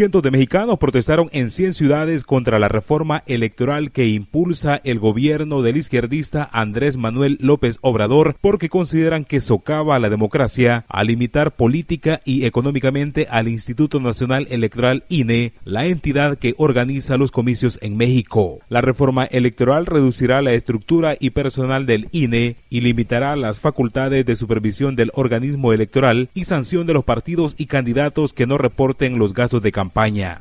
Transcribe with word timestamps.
Cientos 0.00 0.22
de 0.22 0.30
mexicanos 0.30 0.78
protestaron 0.78 1.28
en 1.30 1.50
100 1.50 1.74
ciudades 1.74 2.24
contra 2.24 2.58
la 2.58 2.68
reforma 2.68 3.22
electoral 3.26 3.90
que 3.90 4.06
impulsa 4.06 4.80
el 4.82 4.98
gobierno 4.98 5.60
del 5.60 5.76
izquierdista 5.76 6.48
Andrés 6.54 6.96
Manuel 6.96 7.36
López 7.38 7.76
Obrador 7.82 8.34
porque 8.40 8.70
consideran 8.70 9.26
que 9.26 9.42
socava 9.42 9.98
la 9.98 10.08
democracia 10.08 10.86
al 10.88 11.08
limitar 11.08 11.54
política 11.54 12.22
y 12.24 12.46
económicamente 12.46 13.26
al 13.28 13.46
Instituto 13.46 14.00
Nacional 14.00 14.46
Electoral 14.48 15.04
INE, 15.10 15.52
la 15.64 15.84
entidad 15.84 16.38
que 16.38 16.54
organiza 16.56 17.18
los 17.18 17.30
comicios 17.30 17.78
en 17.82 17.98
México. 17.98 18.60
La 18.70 18.80
reforma 18.80 19.26
electoral 19.26 19.84
reducirá 19.84 20.40
la 20.40 20.54
estructura 20.54 21.14
y 21.20 21.28
personal 21.28 21.84
del 21.84 22.08
INE 22.12 22.56
y 22.70 22.80
limitará 22.80 23.36
las 23.36 23.60
facultades 23.60 24.24
de 24.24 24.34
supervisión 24.34 24.96
del 24.96 25.10
organismo 25.12 25.74
electoral 25.74 26.30
y 26.32 26.44
sanción 26.44 26.86
de 26.86 26.94
los 26.94 27.04
partidos 27.04 27.54
y 27.58 27.66
candidatos 27.66 28.32
que 28.32 28.46
no 28.46 28.56
reporten 28.56 29.18
los 29.18 29.34
gastos 29.34 29.60
de 29.60 29.72
campaña. 29.72 29.89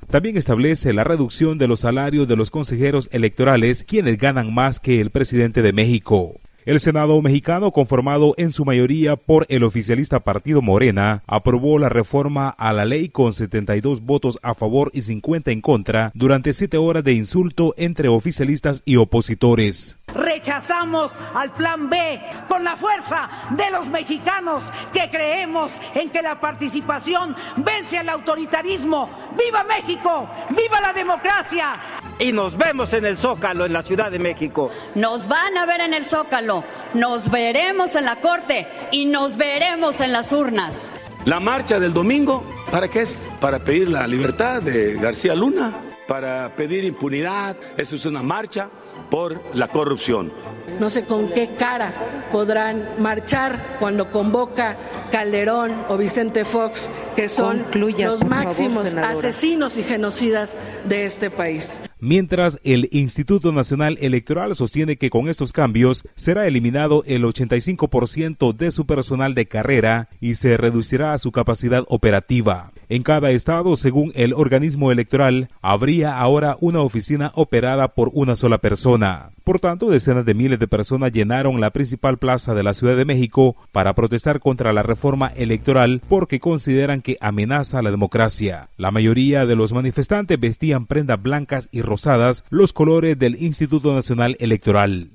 También 0.10 0.38
establece 0.38 0.94
la 0.94 1.04
reducción 1.04 1.58
de 1.58 1.68
los 1.68 1.82
salarios 1.82 2.28
de 2.28 2.36
los 2.36 2.52
consejeros 2.52 3.10
electorales, 3.12 3.84
quienes 3.84 4.18
ganan 4.18 4.54
más 4.54 4.80
que 4.80 5.02
el 5.02 5.10
presidente 5.10 5.62
de 5.62 5.74
México. 5.74 6.36
El 6.66 6.80
Senado 6.80 7.20
mexicano, 7.22 7.72
conformado 7.72 8.36
en 8.38 8.52
su 8.52 8.66
mayoría 8.66 9.16
por 9.16 9.46
el 9.50 9.64
oficialista 9.64 10.20
Partido 10.20 10.62
Morena, 10.62 11.24
aprobó 11.26 11.80
la 11.80 11.90
reforma 11.90 12.50
a 12.50 12.74
la 12.74 12.86
ley 12.86 13.10
con 13.10 13.34
72 13.34 14.02
votos 14.02 14.38
a 14.44 14.54
favor 14.54 14.92
y 14.94 15.02
50 15.02 15.52
en 15.52 15.62
contra 15.62 16.12
durante 16.14 16.54
siete 16.54 16.78
horas 16.78 17.04
de 17.04 17.14
insulto 17.14 17.74
entre 17.78 18.10
oficialistas 18.10 18.84
y 18.86 18.98
opositores. 18.98 19.99
Rechazamos 20.16 21.14
al 21.34 21.52
plan 21.52 21.90
B 21.90 22.22
con 22.48 22.64
la 22.64 22.76
fuerza 22.76 23.30
de 23.52 23.70
los 23.72 23.88
mexicanos 23.88 24.66
que 24.94 25.10
creemos 25.10 25.74
en 25.96 26.10
que 26.10 26.22
la 26.22 26.40
participación 26.40 27.36
vence 27.58 27.98
al 27.98 28.10
autoritarismo. 28.10 29.10
¡Viva 29.38 29.64
México! 29.64 30.28
¡Viva 30.50 30.82
la 30.82 30.94
democracia! 30.94 31.76
Y 32.20 32.32
nos 32.32 32.58
vemos 32.58 32.94
en 32.94 33.06
el 33.06 33.18
Zócalo, 33.18 33.66
en 33.66 33.74
la 33.74 33.82
Ciudad 33.82 34.12
de 34.12 34.20
México. 34.20 34.70
Nos 34.96 35.28
van 35.28 35.58
a 35.58 35.66
ver 35.66 35.82
en 35.82 35.94
el 35.94 36.06
Zócalo, 36.06 36.64
nos 36.94 37.32
veremos 37.32 37.96
en 37.96 38.06
la 38.06 38.18
Corte 38.18 38.68
y 38.92 39.06
nos 39.06 39.38
veremos 39.38 40.02
en 40.02 40.12
las 40.12 40.34
urnas. 40.34 40.92
La 41.26 41.40
marcha 41.40 41.80
del 41.80 41.94
domingo, 41.94 42.44
¿para 42.72 42.88
qué 42.88 43.02
es? 43.02 43.22
Para 43.40 43.60
pedir 43.60 43.90
la 43.90 44.08
libertad 44.08 44.62
de 44.62 44.96
García 44.96 45.36
Luna 45.36 45.89
para 46.10 46.56
pedir 46.56 46.84
impunidad. 46.84 47.56
Eso 47.78 47.96
es 47.96 48.06
una 48.06 48.24
marcha 48.24 48.70
por 49.12 49.42
la 49.56 49.68
corrupción. 49.68 50.34
No 50.80 50.90
sé 50.90 51.06
con 51.06 51.30
qué 51.30 51.52
cara 51.56 51.94
podrán 52.32 52.84
marchar 52.98 53.78
cuando 53.80 54.12
convoca 54.12 54.76
Calderón 55.12 55.72
o 55.88 55.98
Vicente 55.98 56.44
Fox, 56.44 56.90
que 57.16 57.30
son 57.30 57.64
los 57.76 58.26
máximos 58.26 58.86
asesinos 58.96 59.78
y 59.78 59.84
genocidas 59.84 60.58
de 60.86 61.06
este 61.06 61.30
país 61.30 61.84
mientras 62.00 62.60
el 62.64 62.90
Instituto 62.92 63.52
Nacional 63.52 63.98
Electoral 64.02 64.56
sostiene 64.56 64.98
que 64.98 65.10
con 65.10 65.28
estos 65.28 65.54
cambios 65.54 66.04
será 66.16 66.48
eliminado 66.48 67.04
el 67.06 67.24
85% 67.24 68.56
de 68.56 68.72
su 68.72 68.86
personal 68.86 69.36
de 69.36 69.48
carrera 69.48 70.10
y 70.20 70.36
se 70.36 70.58
reducirá 70.58 71.18
su 71.18 71.32
capacidad 71.32 71.84
operativa. 71.88 72.72
En 72.90 73.04
cada 73.04 73.30
estado, 73.30 73.76
según 73.78 74.12
el 74.16 74.34
organismo 74.34 74.92
electoral, 74.92 75.50
habría 75.62 76.18
ahora 76.18 76.58
una 76.60 76.82
oficina 76.82 77.32
operada 77.36 77.90
por 77.90 78.10
una 78.14 78.36
sola 78.36 78.58
persona. 78.58 79.30
Por 79.44 79.60
tanto, 79.60 79.92
decenas 79.92 80.26
de 80.26 80.34
miles 80.34 80.58
de 80.58 80.68
personas 80.68 81.12
llenaron 81.12 81.62
la 81.62 81.70
principal 81.70 82.18
plaza 82.18 82.56
de 82.56 82.64
la 82.64 82.74
Ciudad 82.74 82.98
de 82.98 83.06
México 83.06 83.56
para 83.72 83.94
protestar 83.94 84.40
contra 84.40 84.74
la 84.74 84.82
reforma 84.82 85.28
electoral 85.36 86.02
porque 86.10 86.40
consideran 86.40 87.04
que 87.04 87.18
amenaza 87.22 87.84
la 87.84 87.92
democracia. 87.92 88.70
La 88.76 88.90
mayoría 88.90 89.46
de 89.46 89.56
los 89.56 89.72
manifestantes 89.72 90.40
vestían 90.40 90.88
prendas 90.88 91.22
blancas 91.22 91.70
y 91.72 91.84
rosadas, 91.84 92.44
los 92.50 92.74
colores 92.74 93.20
del 93.20 93.40
Instituto 93.40 93.94
Nacional 93.94 94.36
Electoral. 94.40 95.10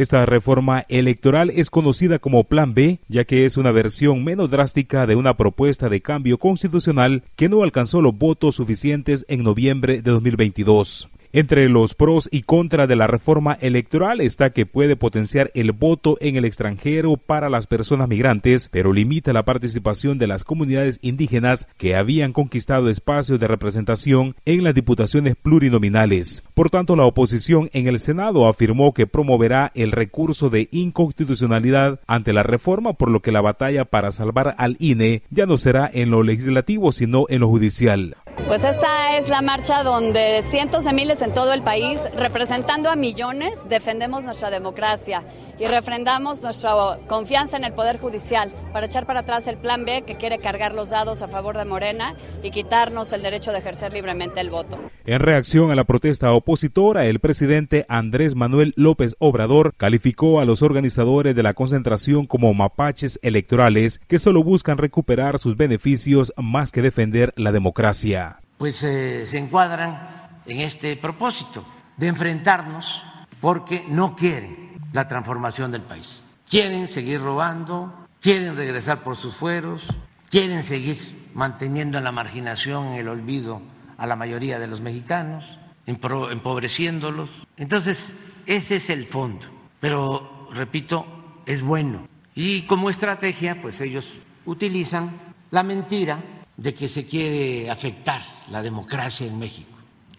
Esta 0.00 0.24
reforma 0.24 0.86
electoral 0.88 1.50
es 1.50 1.68
conocida 1.68 2.18
como 2.20 2.44
Plan 2.44 2.72
B, 2.72 3.00
ya 3.08 3.26
que 3.26 3.44
es 3.44 3.58
una 3.58 3.70
versión 3.70 4.24
menos 4.24 4.50
drástica 4.50 5.06
de 5.06 5.14
una 5.14 5.36
propuesta 5.36 5.90
de 5.90 6.00
cambio 6.00 6.38
constitucional 6.38 7.22
que 7.36 7.50
no 7.50 7.62
alcanzó 7.62 8.00
los 8.00 8.16
votos 8.16 8.54
suficientes 8.54 9.26
en 9.28 9.42
noviembre 9.42 10.00
de 10.00 10.10
2022. 10.10 11.10
Entre 11.32 11.68
los 11.68 11.94
pros 11.94 12.28
y 12.32 12.42
contra 12.42 12.88
de 12.88 12.96
la 12.96 13.06
reforma 13.06 13.56
electoral 13.60 14.20
está 14.20 14.50
que 14.50 14.66
puede 14.66 14.96
potenciar 14.96 15.52
el 15.54 15.70
voto 15.70 16.18
en 16.20 16.34
el 16.34 16.44
extranjero 16.44 17.16
para 17.18 17.48
las 17.48 17.68
personas 17.68 18.08
migrantes, 18.08 18.68
pero 18.72 18.92
limita 18.92 19.32
la 19.32 19.44
participación 19.44 20.18
de 20.18 20.26
las 20.26 20.42
comunidades 20.42 20.98
indígenas 21.02 21.68
que 21.76 21.94
habían 21.94 22.32
conquistado 22.32 22.90
espacios 22.90 23.38
de 23.38 23.46
representación 23.46 24.34
en 24.44 24.64
las 24.64 24.74
diputaciones 24.74 25.36
plurinominales. 25.36 26.42
Por 26.52 26.68
tanto, 26.68 26.96
la 26.96 27.04
oposición 27.04 27.70
en 27.74 27.86
el 27.86 28.00
Senado 28.00 28.48
afirmó 28.48 28.92
que 28.92 29.06
promoverá 29.06 29.70
el 29.76 29.92
recurso 29.92 30.50
de 30.50 30.68
inconstitucionalidad 30.72 32.00
ante 32.08 32.32
la 32.32 32.42
reforma, 32.42 32.94
por 32.94 33.08
lo 33.08 33.22
que 33.22 33.30
la 33.30 33.40
batalla 33.40 33.84
para 33.84 34.10
salvar 34.10 34.56
al 34.58 34.76
INE 34.80 35.22
ya 35.30 35.46
no 35.46 35.58
será 35.58 35.88
en 35.94 36.10
lo 36.10 36.24
legislativo, 36.24 36.90
sino 36.90 37.26
en 37.28 37.38
lo 37.38 37.48
judicial. 37.48 38.16
Pues 38.46 38.64
esta 38.64 39.16
es 39.16 39.28
la 39.28 39.42
marcha 39.42 39.82
donde 39.82 40.42
cientos 40.42 40.84
de 40.84 40.92
miles 40.92 41.22
en 41.22 41.32
todo 41.32 41.52
el 41.52 41.62
país, 41.62 42.02
representando 42.16 42.90
a 42.90 42.96
millones, 42.96 43.68
defendemos 43.68 44.24
nuestra 44.24 44.50
democracia 44.50 45.22
y 45.60 45.66
refrendamos 45.66 46.42
nuestra 46.42 46.72
confianza 47.06 47.56
en 47.58 47.64
el 47.64 47.72
Poder 47.72 48.00
Judicial 48.00 48.50
para 48.72 48.86
echar 48.86 49.06
para 49.06 49.20
atrás 49.20 49.46
el 49.46 49.56
Plan 49.56 49.84
B 49.84 50.02
que 50.02 50.16
quiere 50.16 50.38
cargar 50.38 50.74
los 50.74 50.90
dados 50.90 51.20
a 51.22 51.28
favor 51.28 51.56
de 51.56 51.66
Morena 51.66 52.14
y 52.42 52.50
quitarnos 52.50 53.12
el 53.12 53.22
derecho 53.22 53.52
de 53.52 53.58
ejercer 53.58 53.92
libremente 53.92 54.40
el 54.40 54.50
voto. 54.50 54.78
En 55.04 55.20
reacción 55.20 55.70
a 55.70 55.74
la 55.74 55.84
protesta 55.84 56.32
opositora, 56.32 57.04
el 57.06 57.20
presidente 57.20 57.84
Andrés 57.88 58.34
Manuel 58.34 58.72
López 58.76 59.16
Obrador 59.18 59.74
calificó 59.76 60.40
a 60.40 60.44
los 60.44 60.62
organizadores 60.62 61.36
de 61.36 61.42
la 61.42 61.54
concentración 61.54 62.26
como 62.26 62.54
mapaches 62.54 63.18
electorales 63.22 64.00
que 64.08 64.18
solo 64.18 64.42
buscan 64.42 64.78
recuperar 64.78 65.38
sus 65.38 65.56
beneficios 65.56 66.32
más 66.36 66.72
que 66.72 66.82
defender 66.82 67.34
la 67.36 67.52
democracia. 67.52 68.29
Pues 68.60 68.82
eh, 68.82 69.26
se 69.26 69.38
encuadran 69.38 70.28
en 70.44 70.60
este 70.60 70.94
propósito 70.94 71.64
de 71.96 72.08
enfrentarnos 72.08 73.02
porque 73.40 73.86
no 73.88 74.14
quieren 74.14 74.78
la 74.92 75.06
transformación 75.06 75.70
del 75.70 75.80
país. 75.80 76.26
Quieren 76.46 76.86
seguir 76.86 77.22
robando, 77.22 78.06
quieren 78.20 78.58
regresar 78.58 79.02
por 79.02 79.16
sus 79.16 79.34
fueros, 79.34 79.96
quieren 80.28 80.62
seguir 80.62 81.30
manteniendo 81.32 81.96
en 81.96 82.04
la 82.04 82.12
marginación, 82.12 82.88
en 82.88 82.98
el 82.98 83.08
olvido 83.08 83.62
a 83.96 84.06
la 84.06 84.14
mayoría 84.14 84.58
de 84.58 84.66
los 84.66 84.82
mexicanos, 84.82 85.56
empobreciéndolos. 85.86 87.46
Entonces, 87.56 88.12
ese 88.44 88.76
es 88.76 88.90
el 88.90 89.06
fondo. 89.06 89.46
Pero, 89.80 90.50
repito, 90.52 91.06
es 91.46 91.62
bueno. 91.62 92.06
Y 92.34 92.66
como 92.66 92.90
estrategia, 92.90 93.58
pues 93.58 93.80
ellos 93.80 94.18
utilizan 94.44 95.12
la 95.50 95.62
mentira 95.62 96.18
de 96.60 96.74
que 96.74 96.88
se 96.88 97.06
quiere 97.06 97.70
afectar 97.70 98.20
la 98.50 98.62
democracia 98.62 99.26
en 99.26 99.38
México 99.38 99.70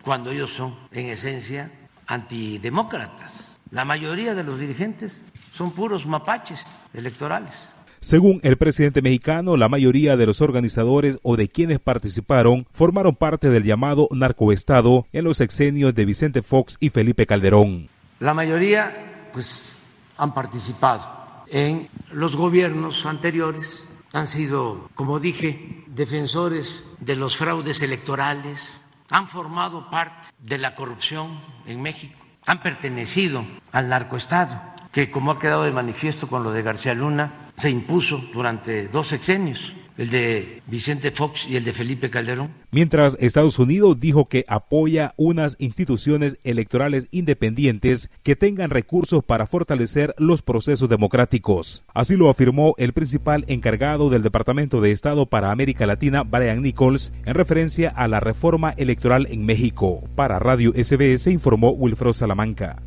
cuando 0.02 0.32
ellos 0.32 0.52
son, 0.52 0.76
en 0.92 1.06
esencia, 1.06 1.72
antidemócratas. 2.08 3.60
La 3.70 3.86
mayoría 3.86 4.34
de 4.34 4.44
los 4.44 4.60
dirigentes 4.60 5.26
son 5.52 5.72
puros 5.72 6.08
mapaches 6.08 6.66
electorales. 6.96 7.52
Según 8.00 8.40
el 8.42 8.58
presidente 8.58 9.04
mexicano, 9.04 9.56
la 9.56 9.70
mayoría 9.70 10.18
de 10.18 10.26
los 10.26 10.42
organizadores 10.42 11.20
o 11.22 11.38
de 11.38 11.48
quienes 11.48 11.78
participaron 11.78 12.66
formaron 12.74 13.16
parte 13.16 13.50
del 13.52 13.64
llamado 13.64 14.08
narcoestado 14.10 15.06
en 15.14 15.26
los 15.26 15.40
exenios 15.40 15.94
de 15.94 16.06
Vicente 16.06 16.42
Fox 16.42 16.78
y 16.80 16.90
Felipe 16.90 17.28
Calderón. 17.28 17.88
La 18.20 18.34
mayoría, 18.34 19.30
pues, 19.32 19.78
han 20.18 20.34
participado 20.34 21.06
en 21.48 21.88
los 22.12 22.36
gobiernos 22.36 23.06
anteriores, 23.06 23.88
han 24.14 24.26
sido, 24.26 24.90
como 24.96 25.20
dije, 25.20 25.81
defensores 26.02 26.84
de 27.00 27.16
los 27.16 27.38
fraudes 27.38 27.84
electorales, 27.84 28.82
han 29.12 29.30
formado 29.30 29.92
parte 29.92 30.30
de 30.40 30.58
la 30.58 30.74
corrupción 30.74 31.40
en 31.68 31.80
México, 31.80 32.18
han 32.48 32.64
pertenecido 32.64 33.46
al 33.72 33.88
narcoestado, 33.88 34.60
que 34.92 35.12
como 35.12 35.30
ha 35.30 35.38
quedado 35.38 35.64
de 35.64 35.72
manifiesto 35.72 36.28
con 36.28 36.44
lo 36.44 36.52
de 36.52 36.64
García 36.64 36.96
Luna, 36.96 37.52
se 37.56 37.70
impuso 37.70 38.18
durante 38.34 38.88
dos 38.88 39.08
sexenios. 39.08 39.76
El 40.02 40.10
de 40.10 40.64
Vicente 40.66 41.12
Fox 41.12 41.48
y 41.48 41.58
el 41.58 41.64
de 41.64 41.74
Felipe 41.74 42.10
Calderón. 42.10 42.50
Mientras 42.72 43.16
Estados 43.20 43.60
Unidos 43.60 44.00
dijo 44.00 44.28
que 44.28 44.46
apoya 44.48 45.14
unas 45.16 45.56
instituciones 45.60 46.40
electorales 46.44 47.08
independientes 47.12 48.10
que 48.24 48.36
tengan 48.36 48.72
recursos 48.72 49.24
para 49.24 49.46
fortalecer 49.46 50.16
los 50.18 50.42
procesos 50.42 50.90
democráticos. 50.90 51.84
Así 51.94 52.16
lo 52.16 52.32
afirmó 52.32 52.74
el 52.80 52.94
principal 52.94 53.46
encargado 53.48 54.10
del 54.10 54.24
Departamento 54.24 54.82
de 54.82 54.92
Estado 54.92 55.28
para 55.28 55.52
América 55.52 55.86
Latina, 55.86 56.24
Brian 56.24 56.64
Nichols, 56.64 57.14
en 57.26 57.36
referencia 57.36 57.90
a 57.90 58.08
la 58.08 58.20
reforma 58.20 58.74
electoral 58.78 59.28
en 59.30 59.46
México. 59.46 60.04
Para 60.16 60.40
Radio 60.40 60.72
SBS 60.72 61.28
informó 61.28 61.74
Wilfredo 61.74 62.14
Salamanca. 62.14 62.82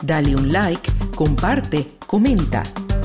Dale 0.00 0.36
un 0.36 0.52
like, 0.52 0.88
comparte, 1.16 1.88
comenta. 2.06 2.62